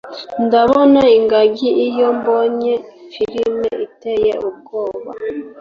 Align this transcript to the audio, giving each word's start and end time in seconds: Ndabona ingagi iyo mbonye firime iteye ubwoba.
Ndabona 0.45 1.01
ingagi 1.17 1.69
iyo 1.87 2.07
mbonye 2.17 2.73
firime 3.13 3.69
iteye 3.85 4.31
ubwoba. 4.47 5.11